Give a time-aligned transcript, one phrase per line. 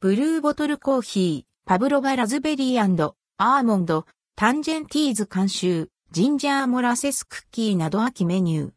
[0.00, 8.70] ブルーボトルコーヒー、パブロバラズベリーアーモンド、タンジェンティーズ監修、ジンジャーモラセスクッキーなど秋メニュー。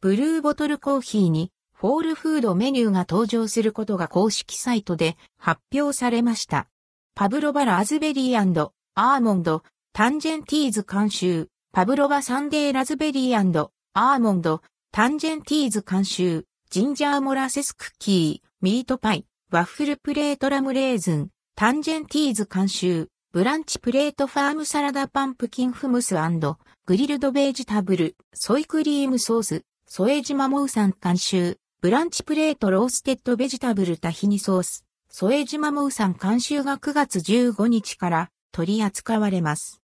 [0.00, 6.66] ブルーボトルコーヒーにフォールフードメニューが登場することが公式サイトで発表されました。
[7.14, 9.62] パブロバラズベリーアーモンド、
[9.92, 14.60] タンジェンティーズ監修、パブロバサンデーラズベリーアーモンド、
[14.90, 39.80] タンジェンティーズ監修、ジンジャーモラセスクッキー、ミートパイ、ワッフルプレートラムレーズン、タンジェンティーズ監修、ブランチプレートファームサラダパンプキンフムスグリルドベージタブル、ソイクリームソース、ソエジマモウサン監修、ブランチプレートローステッドベジタブルタヒニソース、ソエジマモウサン監修が9月15日から取り扱われます。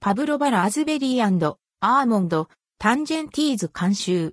[0.00, 2.48] パブロバラアズベリーアーモンド、
[2.80, 4.32] タンジェンティーズ監修。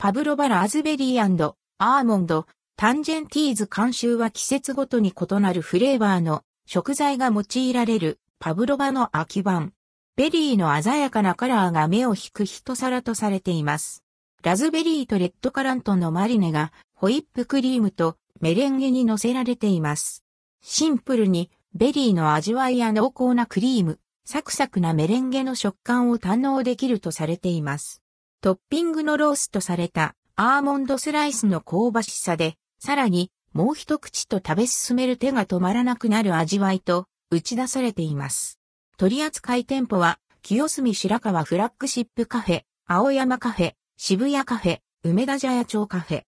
[0.00, 9.72] パブロバラアズベリーアーモンド、タンジェンティーズ監修は季節ごとに異なるフレーバーの食材が用いられるパブロバの秋版。
[10.14, 14.04] ベリーの鮮やかなカラーが目を引く一皿とされています。
[14.44, 20.22] ラズベリーとレッドカラントのマリネがホイップクリームとメレンゲに乗せられています。
[20.62, 28.00] シンプルにベリーの味わいや濃厚なクリーム、サクサクなメレンゲの食感を堪能できるとされています。
[28.40, 38.60] トッピングのローストされたアーモンドスライスの香ばしさでさらに、もう一口と食べ進める手が止まらなくなる味わいと打ち出されています。
[38.96, 46.22] 取扱店舗は、清澄白河フラッグシップカフェ、青山カフェ、渋谷カフェ、梅田茶屋町カフェ。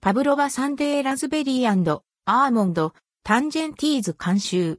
[0.00, 4.78] パブロバサンデーラズベリーアーモンド、タンジェンティーズ監修。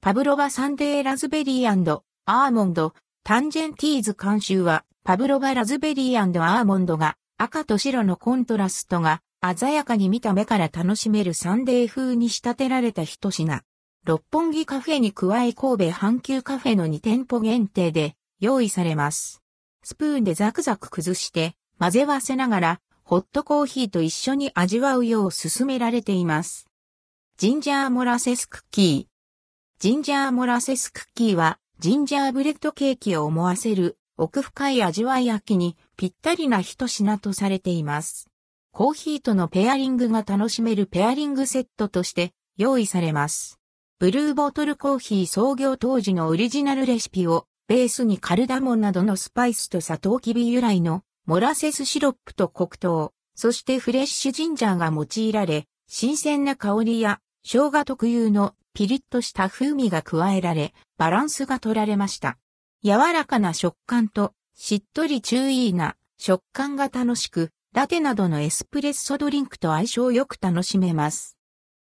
[0.00, 9.20] パブロバサンデーラズベリーアーモンド、タンジェンティーズ監修は、パブロバラズベリーアーモンドが赤と白のコントラストが
[9.54, 13.60] 鮮やかに見た目から楽しめるサンデー風に仕立てられた一品。
[14.06, 19.42] 六本木カフェに加え神戸阪急カフェの2店舗限定で用意されます。
[19.82, 26.66] スプーンでザクザク崩して混ぜ合わせながらホットコーヒーと一緒に味わうよう勧められています。
[27.36, 29.80] ジンジャーモラセスクッキー。
[29.80, 38.30] ジンジャーモラセスクッキーはジンジャーブレッドケーキを思わせる奥深い味わい秋にぴったりな一品とされています。
[38.70, 43.58] コーヒーとのペアリングが楽しめるペアリングセットとして用意されます。
[43.98, 62.38] ブルーボトルコーヒー創業当時のオリジナルレシピをベースにカルダモンなどのスパイスとサトウキビ由来のモラセスシロップと黒糖、そしてフレッシュジンジャーが用いられ、新鮮な香りや生姜特有のピリッとした風味が加えられ、バランスが取られました。
[62.84, 71.38] 柔らかな食感としっとり注意な食感が楽しく、ラテなどのエスプレッソドリンクと相性よく楽しめます。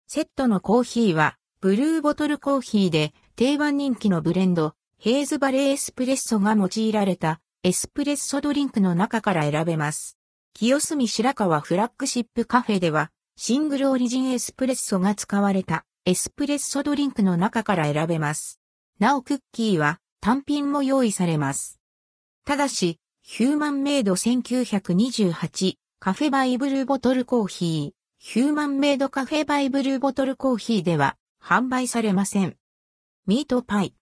[0.07, 10.17] セットのコーヒーは、ブルーボトルコーヒーで定番人気のブレンド、ヘーズバレーエスプレッソが用いられたエスプレッソドリンクの中から選べます。
[10.55, 18.61] 清澄白河フラッグシップカフェでは、シングルオリジンエスプレッソが使われたエスプレッソドリンクの中から選べます。
[19.01, 21.79] なおクッキーは単品も用意されます。
[22.45, 32.57] ただし、ヒューマンメイド1928カフェバイブルーボトルコーヒーヒューマンメイドカフェバイブルーボトルコーヒーでは販売されません。
[33.29, 33.95] ミートパイ。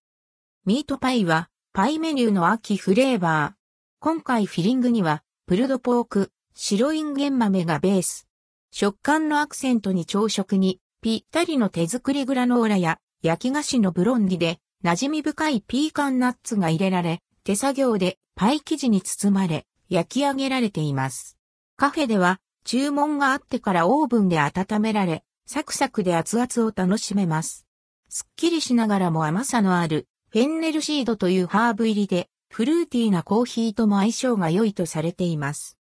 [0.64, 3.52] ミートパイはパイメニューの秋フレーバー。
[4.00, 8.26] 今回フィリングにはプルドポーク、白インゲン豆がベース。
[8.70, 21.38] 食感のアクセントに朝食にぴったりの手作りグラノーラや焼き菓子のブロンディで馴染み深いピーカンナッツが入れられ、手作業でパイ生地に包まれ、焼き上げられています。
[21.78, 27.66] カフェでは注文があってからオーブンで温められ、サクサクで熱々を楽しめます。
[28.10, 35.78] すっきりしながらも甘さのあるフェンネルシードというハーブ入りでフルーティーなコーヒーとも相性が良いとされています。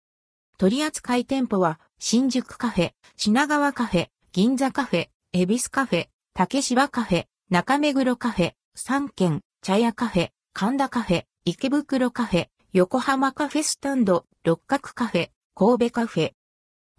[0.58, 16.32] 取扱店舗は新宿カフェ、品川カフェ、銀座カフェ、恵比寿カフェ、竹芝カフェ、中目黒カフェ、三軒、茶屋カフェ、神田カフェ、池袋カフェ、横浜カフェスタンド、六角カフェ、神戸カフェ。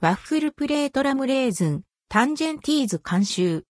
[0.03, 3.65] ワッフルプレートラムレーズン、タンジェンティーズ監修。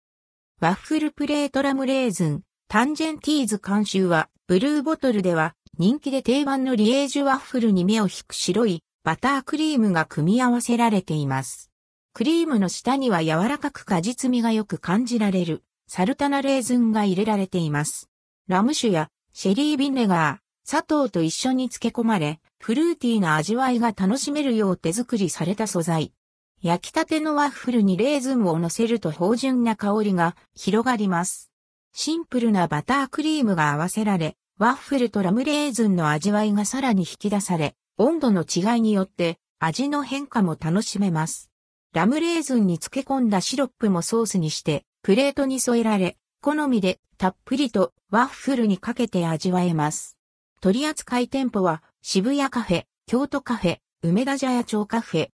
[0.60, 11.72] ワッフルプレートラムレーズン、タンジェンティーズ監修は、ブルーボトルでは人気で定番のリエージュワッフルに目を引く白いバタークリームが組み合わせられています。
[12.12, 18.10] クリームの下には柔らかく果実味がよく感じられるサルタナレーズンが入れられています。
[18.48, 26.12] ラム酒やシェリービネガー、砂糖と一緒に漬け込まれ、フルーティーな味わいが楽しめるよう手作りされた素材。
[26.60, 31.52] 焼きたてのワッフルにレーズンを乗せると芳醇な香りが広がります。
[31.92, 41.50] シンプルなバタークリームが合わせられ、ワッフルとラムレーズンの味わいがさらに引き出され、温度の違いによって味の変化も楽しめます。
[41.92, 50.16] ラムレーズンに漬け込んだシロップもソースにしてプレートに添えられ、好みでたっぷりとワッフルにかけて味わえます。
[50.60, 55.28] 取扱店舗は渋谷カフェ、京都カフェ、梅田茶屋町カフェ。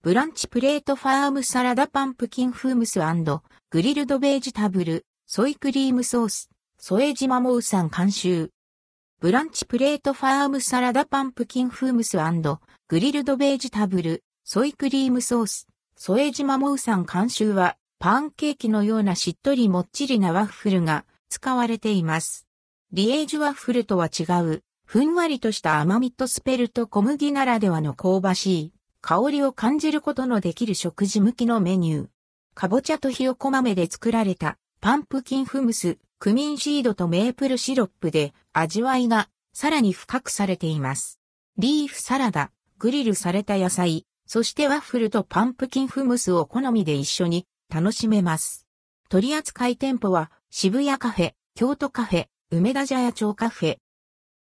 [0.00, 3.00] ブランチプレートファームサラダパンプキンフムス
[3.68, 6.48] グリルドベージタブル、ソイクリームソース、
[6.78, 8.48] 添島モウさん監修。
[9.20, 12.16] ブランチプレートファームサラダパンプキンフムス
[12.88, 15.68] グリルドベージタブル、ソイクリームソース、
[15.98, 22.48] 添島モウさん監修は、パンケーキのようなしっとりもっちりなワッフルが使われています。
[22.90, 28.72] リエージュワッフルとは違う、ふんわりとした甘みとスペルと小麦ならではの香ばしい
[29.02, 32.08] 香りを感じることのできる食事向きのメニュー。
[32.56, 41.20] かぼちゃとひよこ豆で作られたパンプキンフムス、クミンシードとメープルシロップで味わいがさらに深くされています。
[41.56, 42.50] リーフサラダ、
[42.80, 48.66] グリルされた野菜、そしてワッフルとパンプキンフムスを好みで一緒に楽しめます。
[49.08, 53.76] 取扱店舗は渋谷カフェ、京都カフェ、梅田茶屋町カフェ。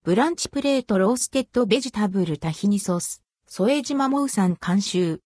[0.03, 5.21] ブランチプレートローステッドベジタブルタヒニソース、添島モウさん監修。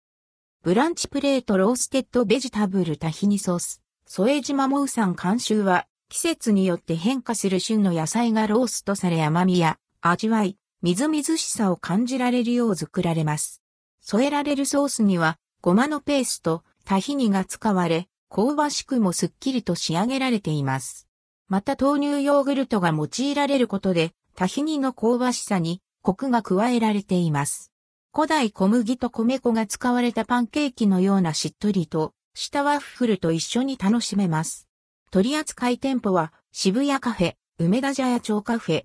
[0.62, 13.62] ブランチプレートローステッドベジタブルタヒニソース、添島モウさん監修は季節によって変化する旬の野菜がローストされ甘みや味わい、みずみずしさを感じられるよう作られます。
[14.00, 21.08] 添えられるソースには、ごまのペースト、タヒニが使われ、香ばしくもすっきりと仕上げられています。
[21.48, 27.72] また豆乳ヨーグルトが用いられることで、タヒニの香ばしさにコクが加えられています。
[28.14, 34.69] 古代小麦と米粉が使われたパンケーキのようなしっとりとしたワッフルと一緒に楽しめます。
[35.10, 38.82] 取扱店舗は渋谷カフェ、梅田茶屋町カフェ、